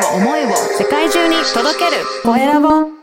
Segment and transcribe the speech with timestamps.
[0.00, 0.48] を思いを
[0.78, 3.00] 世界中に届けるコエラボ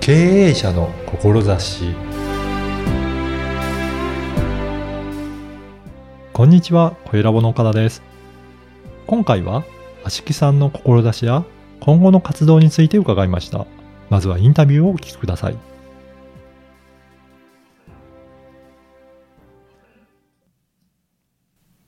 [0.00, 1.94] 経営者の志
[6.32, 8.02] こんにちは、コエラボの岡田です。
[9.06, 9.64] 今回は、
[10.04, 11.44] あしきさんの志や
[11.80, 13.66] 今後の活動について伺いました。
[14.10, 15.75] まずはインタビューをお聞きください。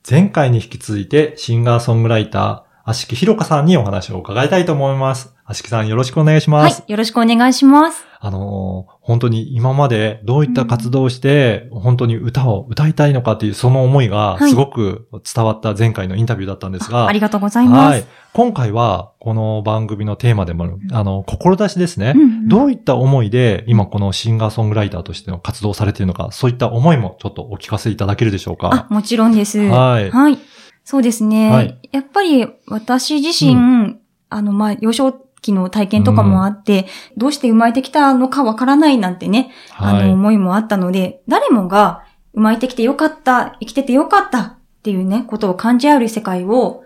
[0.09, 5.35] 前回に引き続いてシンガーソングライター、足木ひろかさんにお話を伺いたいと思います。
[5.49, 6.81] あしきさんよろしくお願いします。
[6.81, 8.05] はい、よろしくお願いします。
[8.19, 17.93] あのー本当に今までどういった活動をして、本当に歌を歌いたいのかっていうその思いがはいすごく伝わった前回のインタビューだったんですが、あありがとうございます。
[17.93, 18.05] はい。
[18.33, 22.13] 今回はこの番組のテーマでもある、あの、志ですね。
[22.15, 29.57] うんうんどういった思いで今このシンガーソングライターとしての活動をされているのか、そういった思いもちょっとお聞かせいただけるでしょうあか。、もちろんです。
[29.57, 30.37] はいはい。
[30.83, 31.49] そうですね。
[31.49, 36.87] はいやっぱり私自身、うあの、まあ、幼少期の体験とかもあって、
[37.17, 40.11] どうして生まれてきたのかわからないなんてね、あの、はい。
[40.11, 46.83] 思いもあったので、誰もが生まれてきてよかった、生きててよかったっていうね、ことを感じ合える世界を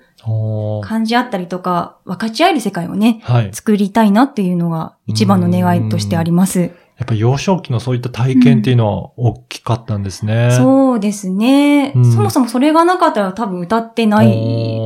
[0.84, 3.54] 感じ合ったりとか、分かち合える世界をね、はい。
[3.54, 6.72] 作りたいなっていうのが一番の願いとしてあります。
[6.98, 10.52] やっぱり幼少期のそういった体験っていうのは大きかったんですね。
[10.52, 14.28] そうですね、うんそもそもそれがなかったら多分歌ってない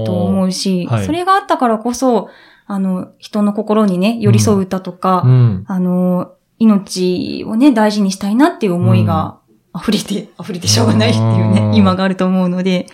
[0.06, 2.30] と思うし、はいそれがあったからこそ、
[2.68, 5.64] あの、人の心にね、寄り添う歌とか、うん。
[5.68, 9.40] あの、命をね、大事にしたいなっていう思いが
[9.76, 12.88] 溢れて、溢れてしょうがないっていううんね、今があると思うので、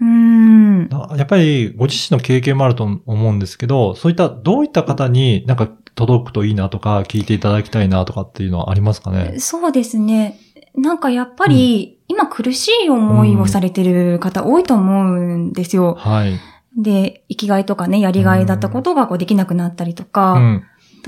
[0.00, 0.88] うーん。
[0.92, 9.38] あやっぱりご自身の経験もあると思うんですけど、そういったどういった方になんか届くといいなとか聞いていただきたいなとかっていうのはありますかね？
[9.38, 10.38] そうですね。
[10.76, 15.94] なんかやっぱり、今苦しい思いをされてる方多いと思うんですよ。
[15.98, 16.32] はい。
[16.76, 20.64] で、生きがいとかね、やりがいだったことがこうできなくなったりとか、うん。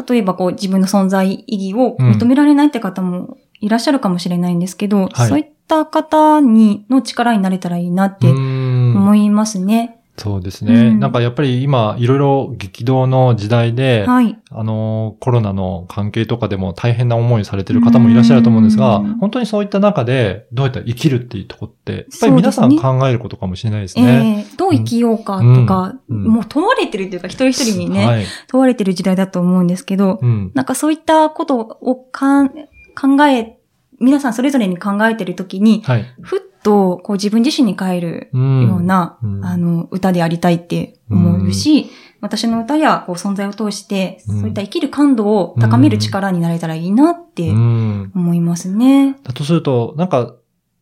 [0.09, 9.96] 例えばこう自分の存在意義を認められないって方もいらっしゃるかもしれないんですけど、はいそういった方に、の力になれたらいいなってうん思いますね。
[10.19, 10.75] そうですね。
[10.75, 14.38] うんなんかやっぱり今いろいろ激動の時代で、はい。
[14.50, 24.47] あの、コロナの関係とかでも大変な思いされてる方もいらっしゃると思うんですが、うん本当にそういった中でどうやったら生きるっていうところって、やっぱり皆さん考えることかもしれないですね。
[24.49, 28.25] えーどう生きようかとか、うんうんもう問われてるというか、一人一人にね、はい。
[28.48, 30.50] 問われてる時代だと思うんですけど、うん。
[30.54, 33.59] なんかそういったことをかん考え、
[34.00, 36.04] 皆さんそれぞれに考えてるときに、はい。
[36.21, 41.91] ふっとこう自分自身に帰るうんような、うんあの、歌でありたいって思うし、
[42.21, 48.12] 私の歌やこう存在を通して、うんそういった生きる感度を高める力になれたらいいなってうん。
[48.16, 49.16] 思いますね。
[49.22, 50.34] だとすると、なんか、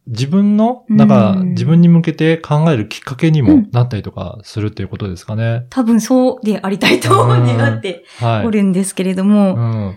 [0.07, 5.67] 自分の、なんか、うん自分に向けて考えるきっかけにもうんなったりとかするっていうことですかね。
[5.69, 8.47] 多分そうでありたいとうん願ってはい。
[8.47, 9.97] おるんですけれども、うん。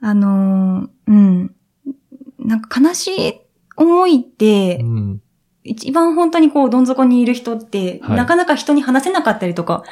[0.00, 1.54] あのーうん。
[2.40, 3.40] なんか悲しい
[3.76, 5.22] 思いって、うん。
[5.70, 9.84] 一番本当にこう、どん底にいる人って、はいなかなか人に話せなかったりとか。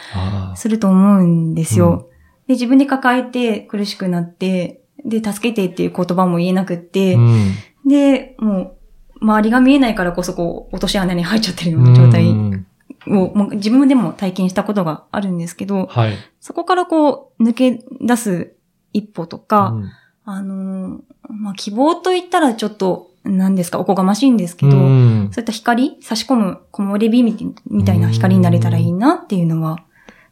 [0.56, 2.08] すると思うんですよ。
[2.10, 2.16] うん
[2.46, 7.54] で、自分で抱えて苦しくなって、で、助けてっていう言葉も言えなくって、うん。
[7.86, 8.76] で、もう、
[9.20, 12.66] 周りが見えないからこそこう、落とし穴に入っちゃってるような状態を、うん
[13.08, 16.14] もう自分でも体験したことがあるんですけど、はい。
[16.40, 18.56] そこからこう、抜け出す
[18.92, 19.90] 一歩とか、うん
[20.24, 29.78] あのーまあ、希望と言ったらちょっと、何ですか、おこがましいんですけど、うんそういった光、差し込む木漏れ日みみたいな光になれたらいいなっていうのは、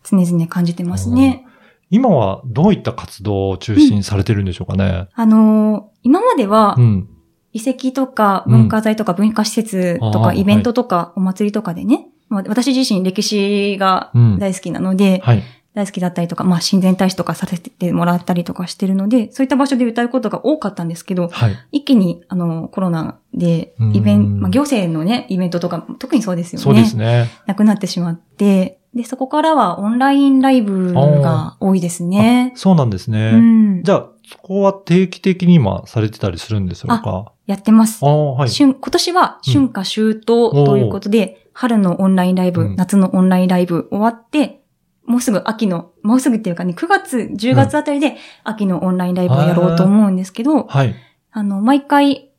[0.03, 1.45] 常々感じてますね。
[1.91, 5.09] 今はどういった活動を中心にされてるんでしょうかね？
[5.15, 7.09] あのー今まではう、ん。
[7.53, 14.39] 遺跡とかうん文化財とか文化施設とかイベントとかお祭りとかでね、まあ私自身歴史がうん。
[14.39, 15.43] 大好きなので、はい。
[15.75, 21.57] 大好きだったりとか、まあ親善大使とかさせてもらったりとかしてるので、そういった場所で歌うことが多かったんですけど、はい。
[21.73, 26.63] 一気にあのコロナでイベうんント、まあ行政のね、イベントとか特にそうですよね。
[26.63, 27.29] そうですね。
[27.47, 32.53] なくなってしまって、で、そこからはオンラインライブが多いですね。
[32.55, 33.33] そうなんですね。
[33.35, 33.83] うん。
[33.83, 38.49] じゃあ、そこは定期的に今されてたりするんでしょうかやってますはい。
[38.49, 39.95] 春今年は春夏秋
[40.25, 44.63] 冬ということで、春のオンラインライブ、うん夏のオンラインライブ終わって、
[45.07, 50.95] もうすぐ秋の、もうすぐっていうかね、9月、10月あたりで秋のオンラインライブをやろうと思うんですけど、はい。
[51.31, 52.31] あの、毎回、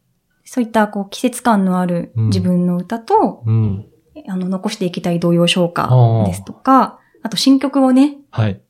[0.44, 3.86] そういったこう季節感のあるうん自分の歌と、うん。
[4.28, 5.90] あの、残していきたい童謡唱歌
[6.26, 8.62] ですとか、あと新曲をね、はい。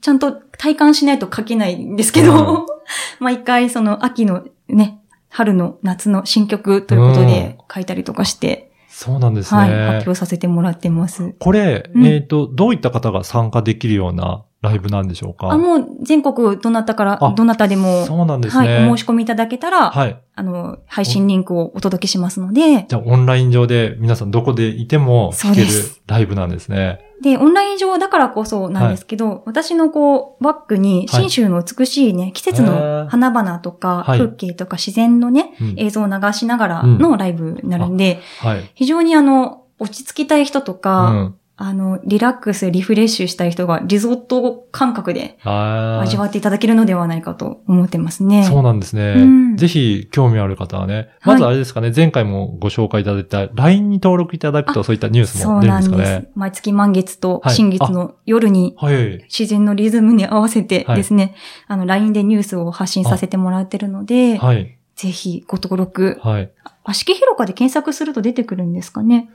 [0.00, 2.66] ちゃんと体感しないと書けないんですけど、
[3.18, 9.60] 毎回その秋のね、春の夏の新曲ということで書いたりとかして、そうなんですね。
[9.60, 11.34] はい、発表させてもらってます。
[11.38, 15.50] これ、うんえっ、と、どういった方が参加できるようなライブなんでしょうか？
[15.50, 18.88] あ、もう全国どなたからあ、どなたでも、そうなんですはい、ね。
[18.88, 20.16] お申し込みいただけたら、はい。
[20.34, 25.68] あの、配信リンクをお届けしますので、じゃあ、オンライン上で皆さんどこでいてもそう聴ける
[26.06, 27.00] ライブなんですね。
[27.20, 38.70] で、オンライン上だからこそなんですけど、私のこう、バックに、はい新州の美しいね、季節の花々とか、はい風景とか自然のね、うん映像を流しながらのライブになるんで、はい。
[38.74, 41.36] 非常にあの、落ち着きたい人とうか、ん。
[41.64, 48.42] あの、リラックス、リフレッシュしたい人がリゾット感覚で味わっていただけるのではないかと思ってますね。
[48.42, 49.14] そうなんですね。
[49.16, 55.98] うんぜひ興味ある方はね、はいまずあれですかね、前回もご紹介いただいた LINE に登録いただくとあそういったニュースそうも出るんなんです。
[55.98, 56.30] ですかね。
[56.34, 59.18] 毎月満月とはい新月の夜にはい。
[59.24, 61.36] 自然のリズムに合わせてですね、
[61.68, 64.78] あの、LINE でニュースを発信させてもらってるので、はい。
[64.96, 66.18] ぜひご登録。
[66.22, 66.50] はい。
[66.84, 69.30] あしき広場で検索すると出てくるんですかね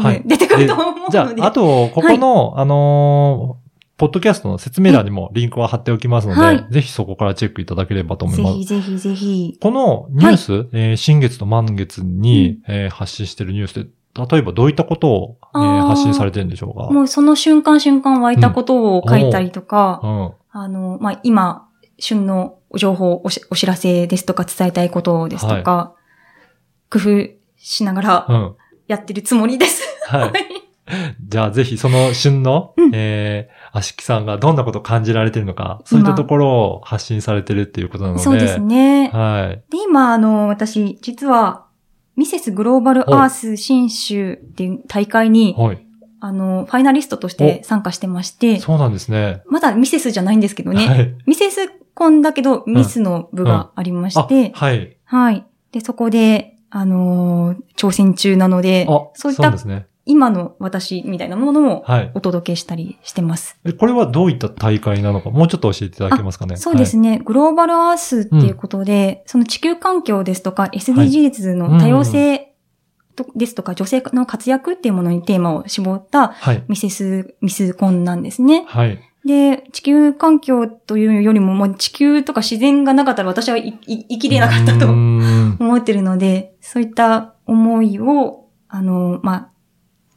[0.00, 1.12] 多はい分出てくると思うので。
[1.12, 3.66] じゃあ、あと、ここの、あのー
[3.98, 8.54] ポッドキャストの説明欄にもリンクを貼っておきますので、はいぜひそこからチェックいただければと思いぜます。
[8.56, 9.56] ひぜひぜひ。
[9.58, 13.86] このニュース、えー新月と満月に、えー発信してるニュースで、
[14.30, 15.58] 例えばどういったことを、え
[15.88, 16.92] 発信されてるんでしょうか？
[16.92, 20.32] もうその瞬間瞬間湧いたことを書いたりとか、うん。
[20.50, 21.66] あの、まあ、今、
[21.98, 25.94] 旬の情報おし、お知らせですとか伝えたいことですとか、
[26.90, 28.56] 工夫しながらうん。
[28.88, 29.82] やってるつもりです。
[30.06, 30.32] はい。
[31.28, 38.22] じゃあぜひその旬の、うんえー、あしきさんがどんなことを感じられてるのか、そういったところを発信されてるっていうことなので。
[38.22, 39.08] そうですね。
[39.08, 39.62] はい。
[39.70, 41.66] で、今、あの、私、実は、
[42.16, 45.86] ミセスグローバルアース新州っていう大会に、はい。
[46.20, 49.42] あの、ファイナリストとして参加してまして、そうなんですね。
[49.46, 51.14] まだミセスじゃないんですけどね、はい。
[51.26, 54.96] ミセスコンだけど、ミスの部がありましあて、、はい。
[55.04, 55.46] はい。
[55.72, 59.54] で、そこで、あのー挑戦中なのであ、、そういった。
[60.08, 62.10] 今の私みたいなものをはい。
[62.14, 63.58] お届けしたりしてます。
[63.64, 66.56] えこれはどういった大会なのか、もうちょっと教えていただけますかね。
[66.56, 67.18] そうですね。
[67.24, 72.52] グローバルアースっていうことで、その地球環境ですとか SDGs の多様性
[73.16, 76.62] とですとか女性の活躍っていうものにテーマを絞ったはい。
[76.68, 78.64] ミセス、ミスコンなんですね。
[78.68, 79.00] はい。
[79.26, 89.48] で、地球環境というよりも、もう地球とか自然がなかったら私はいい生きれなかったと思ってるので、そういった思いを、あの、まあ、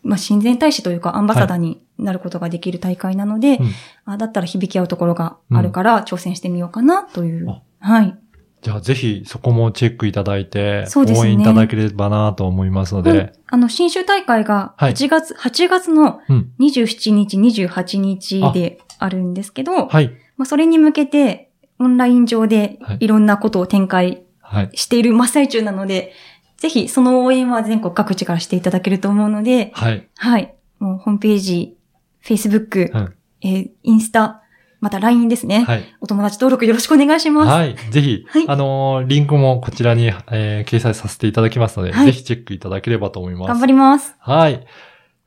[0.03, 3.71] まあ、親善大使というかアンバサダーになることができる大会なので、うん。
[4.05, 7.49] あだったら響き合うところがあるから挑戦してみようかなという。
[7.49, 7.61] あ。
[7.79, 8.17] はい。
[8.61, 13.33] じゃあぜひそこもチェックいただいて、ね応援いただければなと思いますので。
[13.47, 16.51] あの、新州大会がはい8月、8月のうん。
[16.59, 20.09] 27日、28日であるんですけど、はい。
[20.37, 24.69] まあ、それに向けて、オンライン上ではいいろんなことを展開はい。
[24.73, 26.13] している真っ最中なので、
[26.57, 30.07] ぜひその応援は全国各地からしていただけると思うので、はい。
[30.17, 30.53] はい。
[30.79, 31.77] もうホームページ、
[32.23, 34.43] Facebook、うんえーインスタ、
[34.79, 35.63] また LINE ですね。
[35.65, 35.83] はい。
[35.99, 37.49] お友達登録よろしくお願いします。
[37.49, 37.75] はい。
[37.91, 43.47] ぜひ、はいあのーリンクもこちらに、えー掲載させていただきますので、はいぜひチェックいただければと思います。
[43.49, 44.15] 頑張ります。
[44.19, 44.65] はい。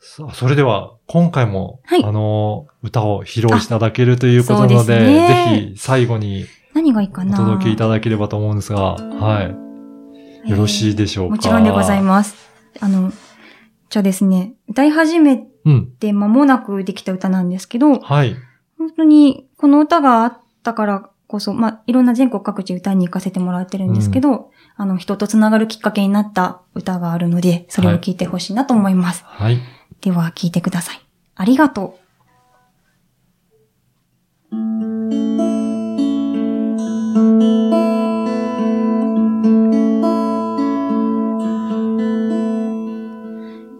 [0.01, 9.43] それでは、今回も、はいあのー歌を披露していただけるということなので、ですねぜひ最後に何がいいかおな届けいただければと思うんですが、は
[10.47, 10.51] い。
[10.51, 12.35] よろしいでしょうか、もちろんでございます。
[12.81, 13.13] あの、
[13.91, 15.87] じゃあですね、歌い始めうん。
[16.01, 18.35] て間もなくできた歌なんですけど、はい。
[18.83, 29.23] 本当にこの歌があったからこそ、まあ、いろんな全国各地歌いに行かせてもらってるんですけど、あの、人とつながるきっかけになった歌があるので、それを聞いてほしいなと思います。
[29.25, 29.61] はい。
[30.01, 31.01] では、聞いてください。
[31.37, 32.03] ありがとう。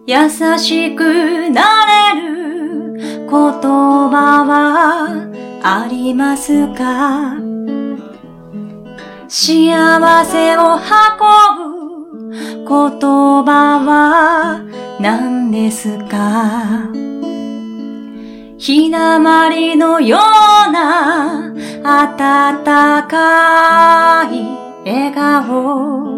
[0.05, 0.29] 優
[0.59, 1.82] しくな
[3.33, 5.09] 言葉は
[5.63, 7.33] ありますか？
[9.27, 10.81] 幸せを運
[11.57, 11.73] ぶ
[12.59, 14.61] 言葉は
[14.99, 16.91] 何ですか？
[18.59, 20.19] ひなまりのよ
[20.67, 21.51] うな
[21.83, 22.63] 温
[23.07, 24.45] かい
[24.85, 26.13] 笑顔。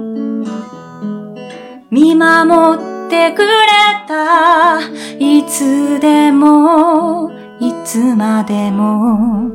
[1.89, 3.47] 見守ってってくれ
[4.07, 4.79] た。
[5.19, 9.49] いつでもいつまでも。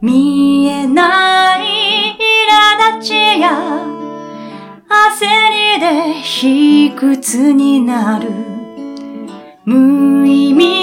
[0.00, 3.50] 見えない苛立ちや
[4.88, 5.26] 焦
[5.74, 8.30] りで卑屈になる。
[9.64, 10.75] 無意味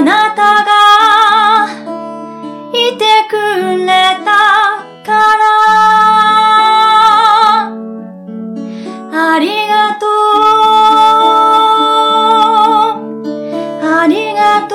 [0.00, 0.72] あなたが
[2.72, 3.36] いてく
[3.84, 3.86] れ
[4.24, 4.32] た
[5.04, 5.44] から。
[9.12, 10.06] ありがと
[12.86, 13.84] う。
[13.84, 14.74] ありがと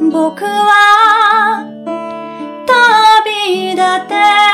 [0.00, 0.10] う。
[0.10, 1.66] 僕は
[2.66, 4.45] 旅立て。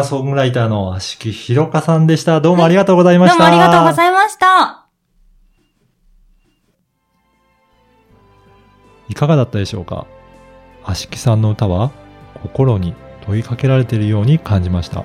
[0.00, 2.40] ーソングライターの足木ひろかさんでした。
[2.40, 3.38] どうもありがとうございました。
[3.38, 4.86] どうもありがとうございました。
[9.08, 10.06] いかがだったでしょうか？
[10.84, 11.90] 足木さんの歌は
[12.42, 12.94] 心に
[13.26, 15.04] 問いかけられているように感じました。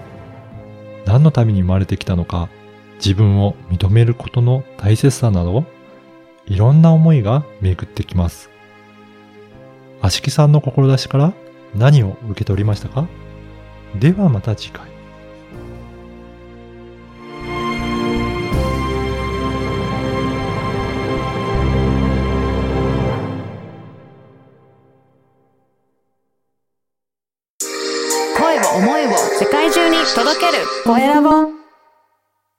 [1.06, 2.50] 何のために生まれてきたのか、
[2.96, 5.66] 自分を認めることの大切さなど、
[6.46, 8.50] いろんな思いが巡ってきます。
[10.02, 11.34] 足木さんの志から
[11.76, 13.08] 何を受け取りましたか？
[14.00, 14.93] ではまた次回。